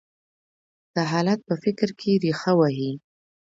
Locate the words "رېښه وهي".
2.23-2.91